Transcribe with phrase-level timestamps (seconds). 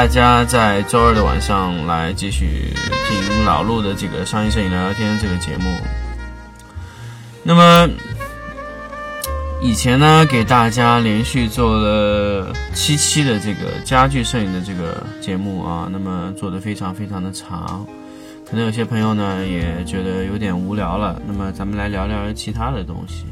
[0.00, 2.72] 大家在周二的晚上来继续
[3.06, 5.76] 听老陆的这个商业摄影聊聊天这个节目。
[7.42, 7.86] 那么
[9.60, 17.86] 以前呢，给大家连续做了七期的这个家具摄影的这个节目啊，那么做的非常非常的长，
[18.48, 21.20] 可能有些朋友呢也觉得有点无聊了。
[21.26, 23.26] 那么咱们来聊聊其他的东西。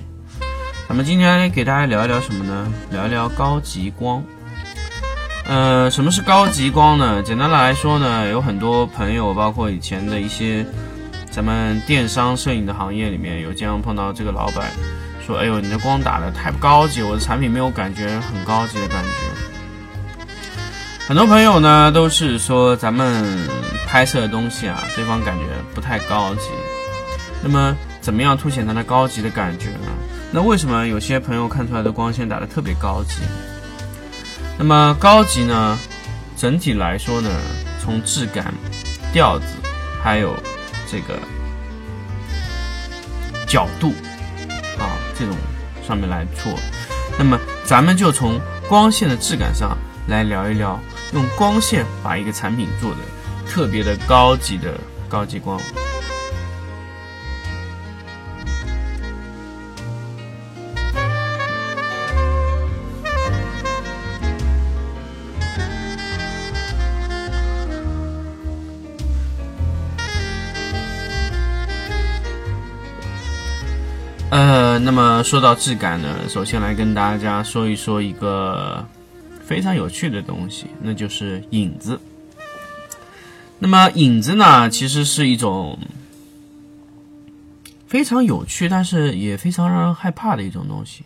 [0.86, 2.70] 咱们今天给大家聊一聊什么呢？
[2.90, 4.22] 聊一聊高级光。
[5.48, 7.22] 呃，什么是高级光呢？
[7.22, 10.64] 简单来说呢，有很多朋友，包括以前的一些
[11.30, 14.70] 咱们电商摄影的行业里面，有经常碰到这个老板
[15.26, 20.28] 说：“哎呦，你的光打的太不高级，我的产品没有感觉很高级的感觉。”
[21.08, 23.24] 很多朋友呢都是说咱们
[23.86, 26.42] 拍摄的东西啊，对方感觉不太高级。
[27.42, 29.88] 那么怎么样凸显它的高级的感觉呢？
[30.30, 33.22] 那为什么有些朋友看出来的光线打的特别高级？
[34.58, 35.78] 那么高级呢，
[36.36, 37.30] 整体来说呢，
[37.80, 38.52] 从质感、
[39.12, 39.46] 调子，
[40.02, 40.34] 还有
[40.90, 41.16] 这个
[43.46, 43.92] 角度
[44.78, 45.36] 啊这种
[45.86, 46.52] 上面来做。
[47.16, 49.78] 那么咱们就从光线的质感上
[50.08, 50.78] 来聊一聊，
[51.12, 52.96] 用光线把一个产品做的
[53.48, 54.74] 特别的高级的
[55.08, 55.60] 高级光。
[74.78, 78.86] 那么说到质感呢，首先来跟大家说一说一个
[79.44, 82.00] 非常有趣的东西，那就是影子。
[83.58, 85.78] 那么影子呢，其实是一种
[87.86, 91.02] 非常有趣，但是也非常让人害怕的一种东西。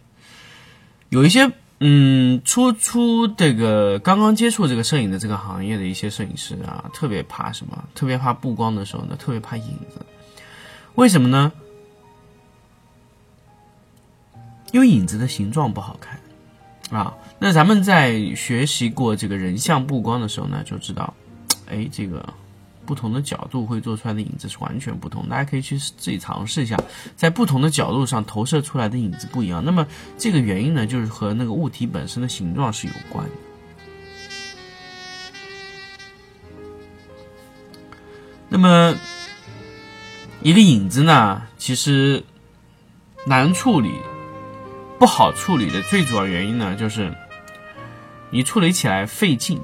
[1.08, 1.50] 有一些
[1.80, 7.84] 嗯，初初这个刚刚接触这个摄影的这个行业的一些摄影师啊，特别怕什么？
[7.94, 10.04] 特别怕布光的时候呢，特别怕影子。
[10.94, 11.50] 为什么呢？
[14.72, 16.18] 因为影子的形状不好看
[16.90, 21.14] 啊，那咱们在学习过这个人像布光的时候呢，就知道，
[21.70, 22.34] 哎，这个
[22.84, 25.28] 不同的角度会做出来的影子是完全不同。
[25.28, 26.76] 大家可以去自己尝试一下，
[27.16, 29.64] 在不同的角度上投射出来的影子不一样。
[29.64, 29.86] 那么
[30.18, 33.30] 这个原因呢，就是和那个物体本身的形状是有关的。
[38.50, 38.94] 那么
[40.42, 42.22] 一个影子呢，其实
[43.26, 43.92] 难处理。
[45.02, 47.12] 不好处理的最主要原因呢，就是
[48.30, 49.60] 你处理起来费劲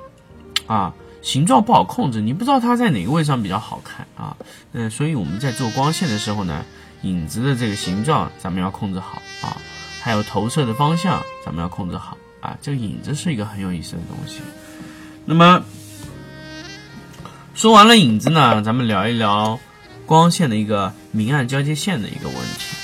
[0.66, 4.36] 啊，形状不好控制，你不知道它在哪个位置上比较好看啊。
[4.72, 6.64] 嗯，所以我们在做光线的时候呢，
[7.02, 9.56] 影子的这个形状咱们要控制好啊，
[10.02, 12.58] 还有投射的方向咱们要控制好啊。
[12.60, 14.40] 这个影子是一个很有意思的东西。
[15.24, 15.62] 那么
[17.54, 19.60] 说完了影子呢，咱们聊一聊
[20.04, 22.74] 光线的一个明暗交界线的一个问题。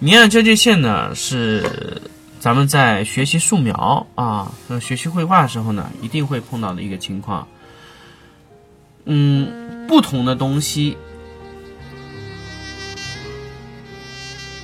[0.00, 2.00] 明暗交界线呢，是
[2.38, 7.48] 咱们在学习素描啊学习绘画的时候呢，一定会碰到的一个情况。
[9.06, 10.96] 嗯，不同的东西，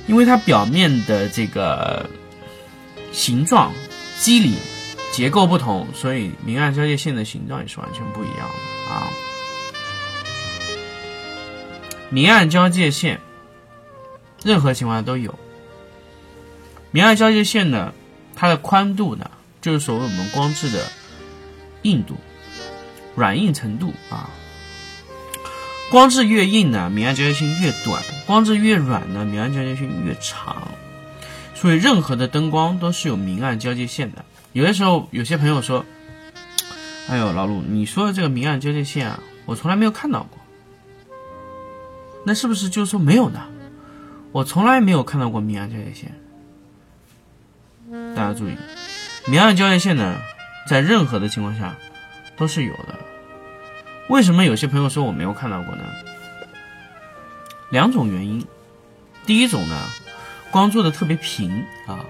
[0.07, 2.09] 因为它表面的这个
[3.11, 3.73] 形状、
[4.19, 4.55] 肌理、
[5.11, 9.09] 结构不同，所以明暗交界线的形状也是完全不一样的啊。
[12.09, 13.19] 明暗交界线。
[14.45, 15.33] 任何情况下都有。
[16.91, 17.93] 明暗交界线呢，
[18.35, 20.87] 它的宽度呢，就是所谓我们光质的
[21.81, 22.15] 硬度、
[23.15, 24.29] 软硬程度啊。
[25.91, 30.67] 光质越硬呢，明暗交界线越短；光质越软呢，明暗交界线越长。
[31.53, 34.23] 所以任何的灯光都是有明暗交界线的。
[34.53, 35.85] 有的时候，有些朋友说
[37.09, 40.37] ：“哎呦，老陆，你说的这个明暗交界线啊，我从来没有看到过。
[42.25, 43.41] 那是不是就是说没有呢？”
[44.35, 46.13] 我从来没有看到过明暗交界线。
[48.13, 48.57] 大家注意，
[49.27, 50.17] 明暗交界线呢，
[50.67, 51.73] 在任何的情况下
[52.35, 52.99] 都是有的。
[54.09, 55.85] 为什么有些朋友说我没有看到过呢？
[57.69, 58.45] 两种原因。
[59.25, 59.87] 第一种呢，
[60.51, 62.03] 光做的特别平啊，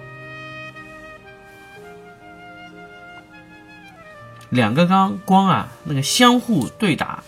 [4.49, 7.23] 两个光光啊，那个相互对打，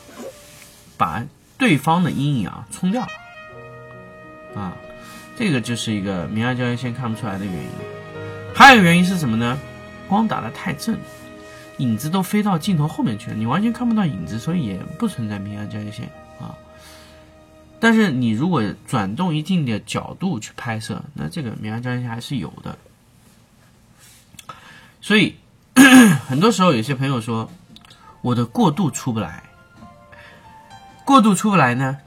[0.97, 1.23] 把
[1.59, 3.11] 对方的阴影啊冲掉了
[4.59, 4.73] 啊，
[5.37, 7.69] 这个就是一个明暗交界线看不出来的原因。
[8.55, 9.57] 还有原因是什么呢？
[10.07, 10.97] 光打的太正，
[11.77, 16.57] 影子都飞到镜头后面去了，你完全看不到影子，所以也不存在明暗交界线啊。
[17.79, 22.77] 但是你如果转动一定的角度去拍摄，那这个明暗交界线还是有的。
[25.01, 25.35] 所以
[26.27, 27.51] 很多时候有些朋友说
[28.21, 29.43] 我的过渡出不来，
[31.05, 31.97] 过渡出不来呢，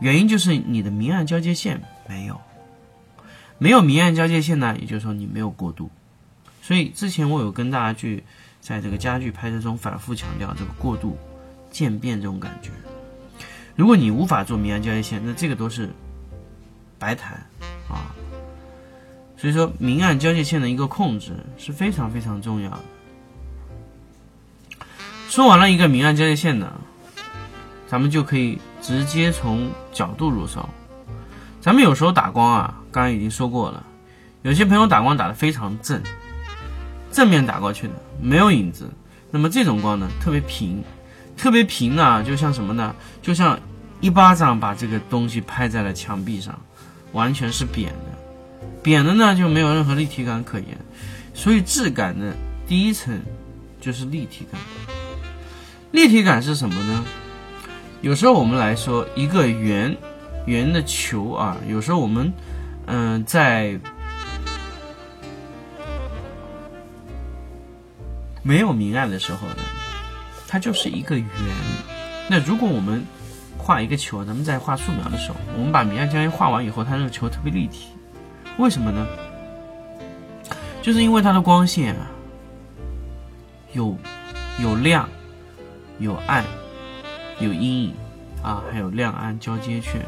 [0.00, 2.38] 原因就是你的明暗交界线没有，
[3.64, 5.90] 没有明暗交界线呢，也就是说你没有过渡。
[6.60, 8.22] 所以之前我有跟大家去
[8.60, 11.16] 在这个家具拍摄中反复强调这个过渡
[11.70, 12.68] 渐变这种感觉。
[13.74, 15.88] 如果你无法做明暗交界线，那这个都是
[16.98, 17.38] 白谈
[17.88, 18.12] 啊。
[19.38, 22.80] 所以说，明暗交界线的一个控制是非常非常重要的。
[25.30, 26.70] 说完了一个明暗交界线呢，
[27.88, 30.68] 咱们就可以直接从角度入手。
[31.64, 33.82] 咱们有时候打光啊，刚刚已经说过了，
[34.42, 35.98] 有些朋友打光打得非常正，
[37.10, 38.86] 正面打过去的没有影子，
[39.30, 40.84] 那么这种光呢特别平。
[41.38, 42.94] 特别平啊，就像什么呢？
[43.22, 43.58] 就像
[44.02, 46.54] 一巴掌把这个东西拍在了墙壁上，
[47.12, 50.78] 完全是扁的，扁的呢就没有任何立体感可言。
[51.32, 52.36] 所以质感的
[52.68, 53.18] 第一层
[53.80, 54.60] 就是立体感。
[55.92, 57.04] 立体感是什么呢？
[58.02, 59.96] 有时候我们来说一个圆
[60.46, 62.32] 圆的球啊，有时候我们
[62.86, 63.78] 嗯在
[68.42, 69.56] 没有明暗的时候呢。
[70.46, 71.26] 它就是一个圆。
[72.30, 73.04] 那如果我们
[73.58, 77.88] 画一个球，咱们在画素描的时候，我们把明暗交界画完以后，它这个球特别立体。
[78.56, 79.04] 为什么呢？
[80.80, 82.06] 就是因为它的光线啊，
[83.72, 83.98] 有
[84.62, 85.08] 有亮，
[85.98, 86.44] 有暗，
[87.40, 87.94] 有阴影
[88.44, 90.00] 啊，还有亮暗交接圈，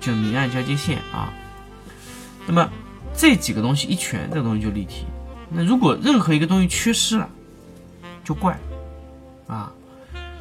[0.00, 1.32] 就明暗交接线啊。
[2.46, 2.68] 那么
[3.16, 5.06] 这几个东西一全，这个东西就立体。
[5.48, 7.30] 那如果任何一个东西缺失了，
[8.24, 8.58] 就怪。
[9.46, 9.72] 啊，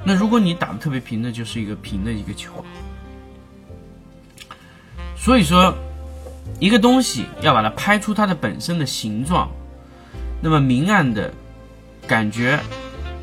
[0.04, 2.66] 那如果你打的特别平，那就是一个平的一个球。
[5.16, 5.76] 所以说，
[6.60, 9.52] 一个东西要把它拍出它的本身的形状，
[10.42, 11.32] 那么明暗的
[12.08, 12.60] 感觉、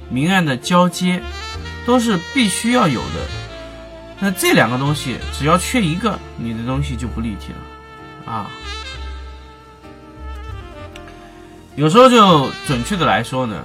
[0.09, 1.21] 明暗的交接
[1.85, 3.48] 都是必须要有的。
[4.21, 8.51] 那这两个东西只要缺一个，你的东西就不立体了啊。
[11.77, 13.65] 有时候就准确的来说呢，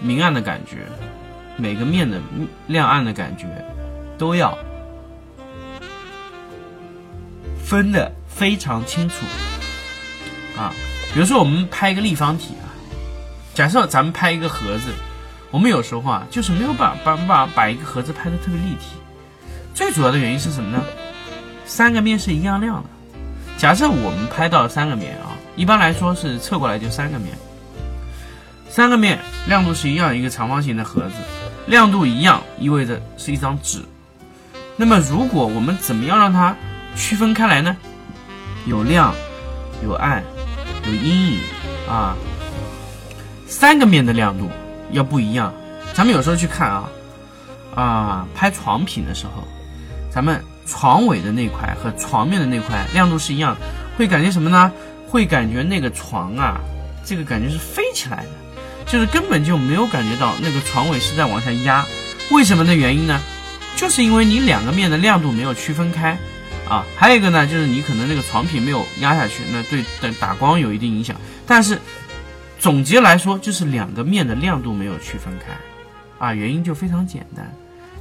[0.00, 0.86] 明暗的感觉。
[1.58, 2.20] 每个面的
[2.66, 3.46] 亮暗的感觉
[4.18, 4.58] 都要
[7.64, 9.14] 分的非常清楚
[10.58, 10.70] 啊。
[11.14, 12.68] 比如说，我们拍一个立方体啊，
[13.54, 14.92] 假设咱们拍一个盒子，
[15.50, 18.96] 我们有时候啊，就是没有把把把把一个盒子拍的特别立体。
[19.76, 20.82] 最主要的原因是什么呢？
[21.66, 22.88] 三个面是一样亮的。
[23.58, 27.36] 假设我们拍到三个面啊，一般来说是侧过来就三个面，
[28.70, 31.16] 三个面亮度是一样，一个长方形的盒子。
[31.66, 33.82] 亮度一样，意味着是一张纸。
[34.76, 36.56] 那么，如果我们怎么样让它
[36.96, 37.76] 区分开来呢？
[38.64, 39.14] 有亮，
[39.84, 40.24] 有暗，
[40.86, 41.40] 有阴影
[41.86, 42.16] 啊。
[43.46, 44.48] 三个面的亮度
[44.90, 45.52] 要不一样。
[45.92, 46.88] 咱们有时候去看啊
[47.74, 49.46] 啊，拍床品的时候，
[50.16, 53.54] 咱们床尾的那块和床面的那块亮度是一样，
[53.98, 54.72] 会感觉什么呢？
[55.06, 56.58] 会感觉那个床啊，
[57.04, 58.30] 这个感觉是飞起来的。
[58.86, 61.84] 就是根本就没有感觉到那个床尾是在往下压，
[62.30, 63.20] 为什么的原因呢？
[63.76, 66.16] 就是因为你两个面的亮度没有区分开，
[66.66, 71.14] 啊，还有一个呢，就是你可能那个床品没有压下去，那对的打光有一定影响。
[71.46, 71.78] 但是
[72.58, 77.52] 总结来说，就是两个面的亮度没有区分开，啊，原因就非常简单，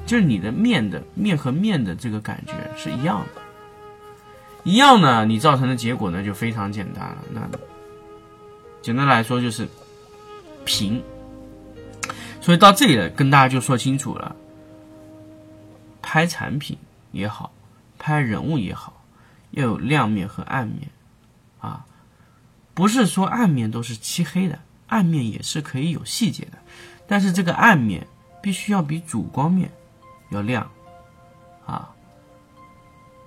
[0.06, 3.42] 就是你的面的面和面的这个感觉是一样的，
[4.64, 7.18] 一样呢，你造成的结果呢就非常简单了。
[7.32, 7.42] 那
[8.82, 9.68] 简单来说就是。
[10.68, 11.00] 平，
[12.42, 14.36] 所以到这里跟大家就说清楚了。
[16.02, 16.76] 拍产品
[17.12, 17.54] 也好，
[18.00, 19.04] 拍人物也好，
[19.52, 20.90] 要有亮面和暗面，
[21.60, 21.86] 啊，
[22.74, 24.58] 不是说暗面都是漆黑的，
[24.88, 26.58] 暗面也是可以有细节的，
[27.06, 28.08] 但是这个暗面
[28.42, 29.70] 必须要比主光面
[30.36, 30.70] 要亮，
[31.66, 31.90] 啊，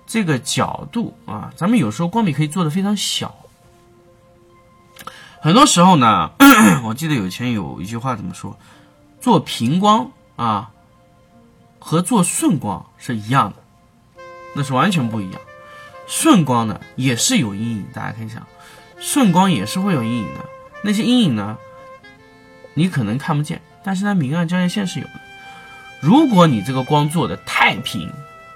[0.05, 3.35] 这个角度啊，咱们有时候光比可以做的非常小。
[5.41, 6.31] 很多时候呢，
[6.83, 8.57] 我记得以前有一句话怎么说？
[9.21, 10.71] 做平光啊，
[11.79, 14.23] 和做顺光是一样的，
[14.55, 15.41] 那是完全不一样。
[16.07, 18.45] 顺光呢也是有阴影，大家可以想，
[18.97, 20.39] 顺光也是会有阴影的。
[20.83, 21.57] 那些阴影呢，
[22.73, 25.13] 你可能看不见，但是它明暗交界线是有的。
[26.01, 28.11] 如果你这个光做的太平，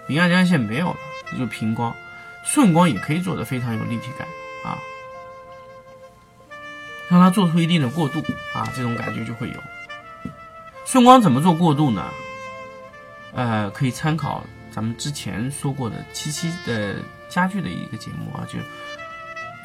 [0.08, 0.98] 明暗交界线没有了，
[1.32, 1.96] 这就平光。
[2.46, 4.28] 顺光也可以做的非常有立体感
[4.66, 4.78] 啊，
[7.10, 8.20] 让它做出一定的过渡
[8.54, 9.56] 啊，这种感觉就会有。
[10.86, 12.10] 顺光怎么做过渡呢？
[13.34, 16.98] 呃，可以参考咱们之前说过的七七的
[17.30, 18.60] 家具的一个节目啊，就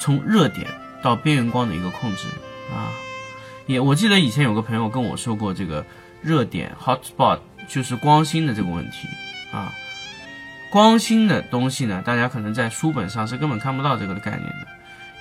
[0.00, 0.66] 从热点
[1.02, 2.28] 到边缘光的一个控制
[2.73, 2.92] 啊。
[3.66, 5.85] 也我记得以前有个朋友跟我说过，这个
[6.23, 9.07] 热点 hot spot 就是光芯的这个问题
[9.53, 9.73] 啊。
[10.71, 14.67] 光芯的东西呢，大家可能在书本上是根本看不到这个的概念的，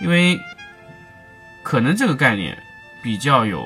[0.02, 0.38] 因为
[1.64, 2.58] 可能这个概念
[3.02, 3.66] 比较有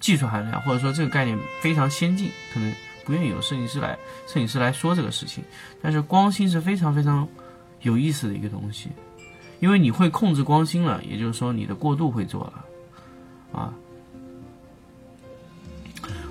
[0.00, 2.74] 技术含量，或者说这个概念非常先进，可能
[3.06, 5.42] 不愿意有摄影师来摄影师来说这个事情。
[5.80, 7.26] 但是光芯是非常非常
[7.80, 8.90] 有意思的一个东西，
[9.60, 12.64] 因为你会控制光芯了，也就是说你的过渡会做了
[13.58, 13.72] 啊。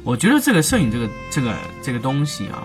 [0.04, 2.64] 我觉得这个摄影这个这个这个东西啊。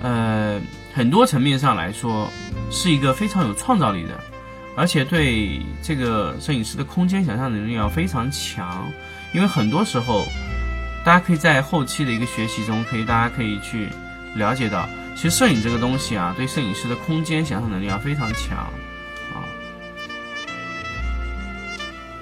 [0.00, 0.60] 呃，
[0.94, 2.30] 很多层面上来说，
[2.70, 4.20] 是一个非常有创造力的，
[4.76, 8.88] 而且对这个摄影师的空间想象能力要非常强。
[9.34, 10.24] 因为很多时候，
[11.04, 13.88] 大家可以在后期的一个学习中，可以大家可以去
[14.36, 18.56] 了解到，其实摄影这个东西啊，对摄影师的空间想象能力要非常强
[19.34, 19.42] 啊。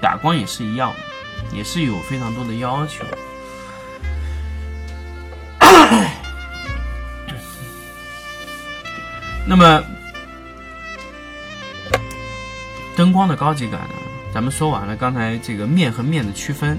[0.01, 0.95] 打光也是一样，
[1.53, 3.05] 也是有非常多的要求。
[9.49, 9.85] 那么，
[12.97, 13.95] 灯光的高级感呢？
[14.35, 16.77] 咱们说完了，刚才这个面和面的区分，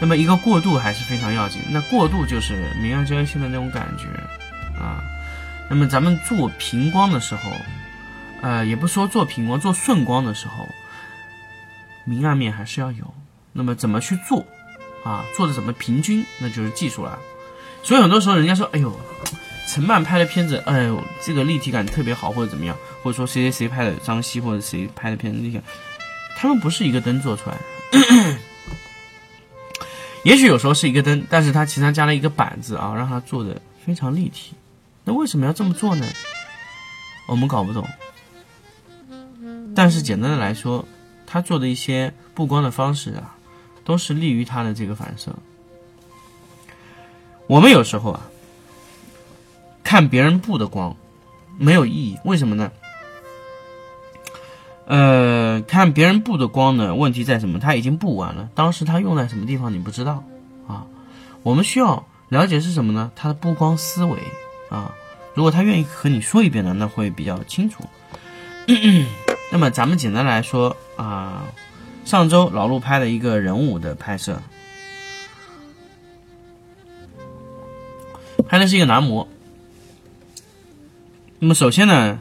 [0.00, 1.62] 那么一个过渡还是非常要紧。
[1.70, 4.06] 那过渡就是明暗交界线的那种感觉
[4.82, 5.00] 啊。
[5.70, 7.52] 那么咱们做平光的时候，
[8.42, 10.68] 呃，也不说做平光，做顺光的时候，
[12.04, 13.14] 明暗面还是要有。
[13.52, 14.44] 那么怎么去做
[15.04, 15.24] 啊？
[15.36, 17.18] 做的怎么平均，那就是技术了。
[17.84, 19.00] 所以很多时候人家说，哎呦。
[19.72, 25.60] 陈漫拍的片子，哎呦，这个立体感特别好，或者怎么样，或者说谁谁谁拍的张希或者谁拍的片子立体，
[26.36, 28.36] 他们不是一个灯做出来的，
[30.26, 34.54] 也许有时候是一个灯，但是它其实加了一个板子啊，让它做的非常立体。
[35.04, 36.04] 那为什么要这么做呢？
[37.28, 37.88] 我们搞不懂。
[39.72, 40.84] 但是简单的来说，
[41.28, 43.36] 他做的一些布光的方式啊，
[43.84, 45.32] 都是利于他的这个反射。
[47.46, 48.28] 我们有时候啊。
[49.82, 50.96] 看别人布的光
[51.58, 52.70] 没有意义，为什么呢？
[54.86, 57.58] 呃，看别人布的光呢，问题在什么？
[57.60, 60.24] 他已经布完了，当时他用在什么地方你不知道
[60.66, 60.86] 啊。
[61.42, 63.12] 我们需要了解是什么呢？
[63.14, 64.18] 他的布光思维
[64.68, 64.94] 啊。
[65.34, 67.84] 如果他愿意和你说一遍呢，那会比较清楚。
[69.52, 71.44] 那么咱们简单来说啊，
[72.04, 74.40] 上周老陆拍了一个人物的拍摄，
[78.48, 79.28] 拍的是一个男模。
[81.42, 82.20] 那么首先呢，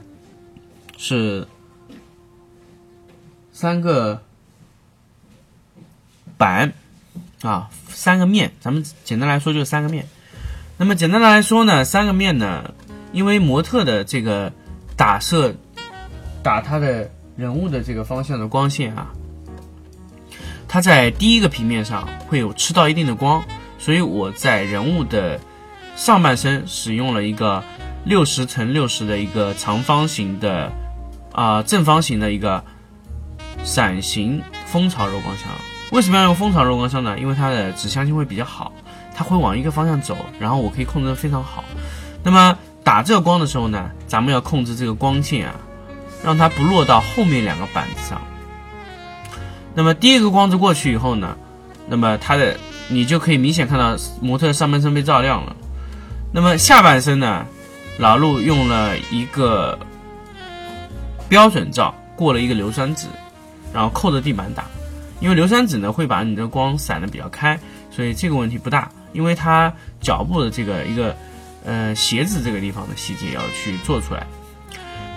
[0.97, 1.45] 是
[3.51, 4.23] 三个
[6.37, 6.71] 板
[7.41, 10.07] 啊，三个面，咱们简单来说就是三个面。
[10.77, 12.73] 那么简单的来说呢，三个面呢，
[13.11, 14.53] 因为模特的这个
[14.95, 15.53] 打射
[16.41, 19.11] 打他的人物的这个方向的光线啊，
[20.69, 23.43] 它在第一个平面上会有吃到一定的光，
[23.79, 25.41] 所以我在人物的
[25.97, 27.61] 上半身使用了一个。
[28.05, 30.71] 六十乘六十的一个长方形的
[31.31, 32.63] 啊正方形的一个
[33.63, 35.47] 伞形蜂巢柔光箱，
[35.91, 37.19] 为什么要用蜂巢柔光箱呢？
[37.19, 38.71] 因为它的指向性会比较好，
[39.15, 41.63] 它会往一个方向走，然后我可以控制的非常好。
[42.23, 45.55] 那么打这个光的时候呢，咱们要控制这个光线啊，
[46.23, 48.21] 让它不落到后面两个板子上。
[49.75, 51.37] 那么第一个光子过去以后呢，
[51.87, 55.55] 那么它的你就可以明显看到模特上半身被照亮了。
[56.31, 57.45] 那么下半身呢？
[57.99, 59.77] 老陆用了一个
[61.27, 63.07] 标准照，过了一个硫酸纸，
[63.73, 64.63] 然后扣着地板打。
[65.19, 67.59] 因为硫酸纸呢会把你的光散的比较开，
[67.91, 68.89] 所以这个问题不大。
[69.11, 71.13] 因为它脚部的这个一个
[71.65, 74.25] 呃鞋子这个地方的细节要去做出来。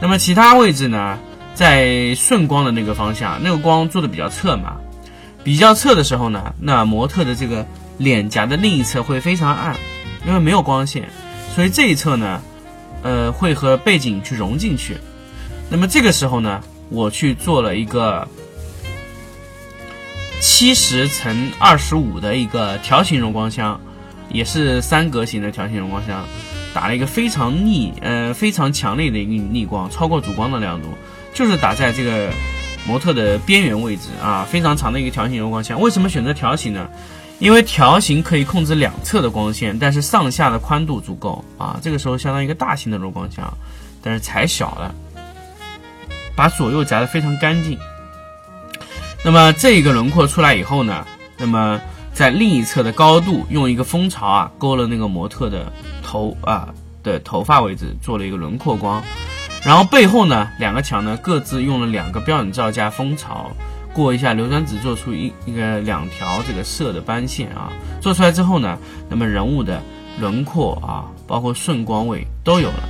[0.00, 1.20] 那么其他位置呢，
[1.54, 4.78] 在顺光的那个方向，那个光做的比较侧嘛，
[5.44, 7.64] 比较侧的时候呢，那模特的这个
[7.98, 9.76] 脸颊的另一侧会非常暗，
[10.26, 11.08] 因为没有光线，
[11.54, 12.42] 所以这一侧呢。
[13.02, 14.96] 呃，会和背景去融进去。
[15.68, 18.26] 那么这个时候呢，我去做了一个
[20.40, 23.80] 七十乘二十五的一个条形柔光箱，
[24.30, 26.24] 也是三格型的条形柔光箱。
[26.74, 30.88] 打了一个非常逆呃非常强烈的一个逆光，超过主光的亮度，
[31.34, 32.30] 就是打在这个
[32.86, 35.78] 模特的边缘位置啊，非常长的一个条形柔光箱。
[35.78, 36.88] 为什么选择条形呢？
[37.42, 43.52] 因为条形可以控制两侧的光线，但是上下的宽度足够啊，这个时候相当于一个大型的柔光箱，
[44.00, 44.94] 但是裁小了，
[46.36, 47.76] 把左右夹得非常干净。
[49.24, 51.04] 那么这一个轮廓出来以后呢，
[51.36, 51.80] 那么
[52.14, 56.72] 在另一侧的高度用一个蜂巢啊勾了那个模特的头啊
[57.02, 59.02] 的头发位置做了一个轮廓光，
[59.64, 63.50] 然后背后呢两个墙呢各自用了两个标准罩加蜂巢
[63.92, 69.82] 过一下硫酸纸做出一一个两条这个色的斑线啊，做出来之后呢，那么人物的
[70.20, 72.88] 轮廓啊包括顺光位都有了。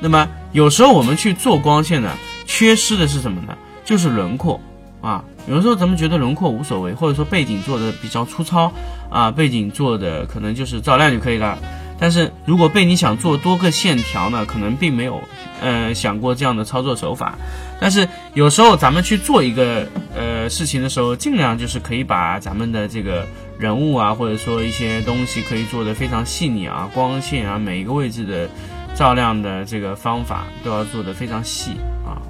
[0.00, 2.10] 那么有时候我们去做光线呢，
[2.46, 3.56] 缺失的是什么呢？
[3.84, 4.60] 就是轮廓
[5.00, 5.22] 啊。
[5.46, 8.72] 有时候咱们觉得轮廓无所谓，或者说背景做的比较粗糙
[9.10, 11.58] 啊，背景做的可能就是照亮就可以了。
[11.98, 15.20] 但是如果被你想做多个线条呢，可能并没有
[15.60, 17.34] 呃想过这样的操作手法。
[17.78, 23.26] 但是有时候咱们去做一个呃事情的时候，尽量就是可以把咱们的这个
[23.58, 28.48] 人物啊，或者说一些东西可以做的非常细腻啊，光线啊，每一个位置的
[28.94, 31.72] 照亮的这个方法都要做的非常细
[32.04, 32.22] 啊。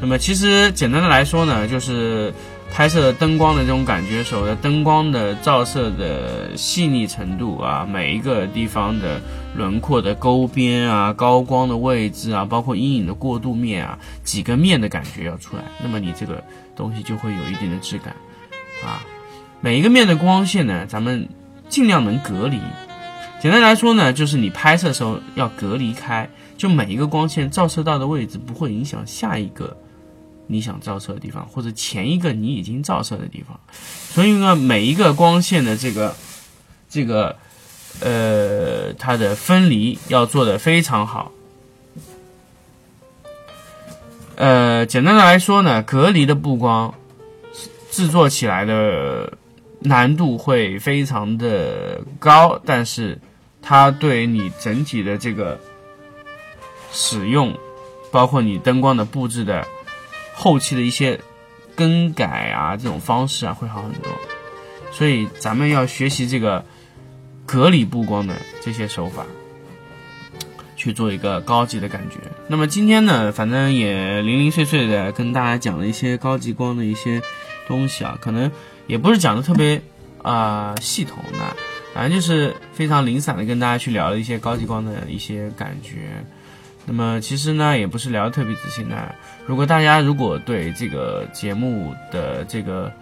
[0.00, 2.32] 那么其实简单的来说呢，就是
[2.72, 9.20] 拍摄灯光的这种感觉时候灯光的照射的细腻程度啊，每一个地方的
[9.54, 16.42] 轮廓的勾边啊，高光的位置啊，包括阴影的过渡面啊，几个面的感觉要出来，那么你这个
[16.74, 18.14] 东西就会有一定的质感
[18.82, 19.02] 啊。
[19.60, 21.28] 每一个面的光线呢，咱们
[21.68, 22.58] 尽量能隔离。
[23.42, 29.76] 简单来说呢，就是你拍摄的时候要隔离开，就每一个光线照射到的位置不会影响下一个。
[30.52, 33.60] 你想照射的地方，或者前一个你已经照射的地方，
[34.12, 36.16] 所以呢，每一个光线的这个
[36.88, 37.36] 这个
[38.00, 41.30] 呃，它的分离要做的非常好。
[44.34, 46.94] 呃，简单的来说呢，隔离的布光
[47.92, 49.34] 制作起来的
[49.78, 53.20] 难度会非常的高，但是
[53.62, 55.60] 它对你整体的这个
[56.90, 57.56] 使用，
[58.10, 59.64] 包括你灯光的布置的。
[60.42, 61.20] 后期的一些
[61.76, 64.10] 更改啊，这种方式啊会好很多，
[64.90, 66.64] 所以咱们要学习这个
[67.44, 69.26] 隔离布光的这些手法，
[70.76, 72.16] 去做一个高级的感觉。
[72.48, 77.20] 那么今天呢，反正也零零碎碎的跟大家讲了一些高级光的一些
[77.68, 78.50] 东西啊，可能
[78.86, 79.82] 也不是讲的特别
[80.22, 81.38] 啊系统的，
[81.92, 86.24] 反正就是非常零散的跟大家去聊了一些高级光的一些感觉。
[86.92, 89.14] 那么其实呢，也不是聊的特别仔细呢。
[89.46, 92.92] 如果大家如果对这个节目的这个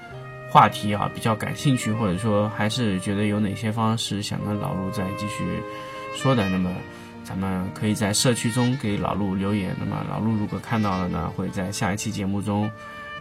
[0.50, 5.62] 话题啊比较感兴趣，或者说还是觉得有哪些方式想跟老陆再继续
[6.14, 6.70] 说的，那么
[7.24, 9.74] 咱们可以在社区中给老陆留言。
[9.80, 12.70] 那么老陆如果看到了呢，会在下一期节目中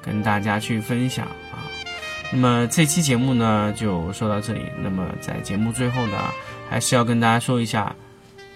[0.02, 1.64] 跟大家去分享啊。
[2.30, 4.64] 那么这期节目呢就说到这里。
[4.84, 6.18] 那么在节目最后呢，
[6.70, 7.96] 还是要跟大家说一下。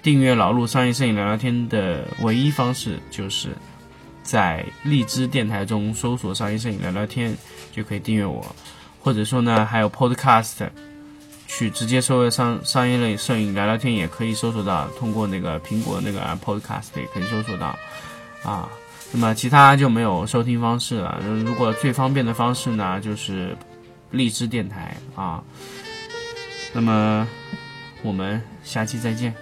[0.02, 3.50] 订阅老陆商业摄影聊聊天的唯一方式，就是
[4.24, 7.36] 在荔枝电台中搜索“商业摄影聊聊天”
[7.72, 8.44] 就可以订阅我，
[9.00, 10.70] 或者说呢，还有 Podcast，
[11.48, 17.78] 去直接搜“商商业类摄影聊聊天”也可以搜索到，通过那个苹果那个 Podcast 也可以搜索到
[18.44, 18.68] 啊。
[19.14, 21.22] 那么其他就没有收听方式了。
[21.46, 23.56] 如果最方便的方式呢，就是
[24.10, 25.44] 荔枝电台啊。
[26.74, 27.28] 那么
[28.02, 29.36] 我们下期再见。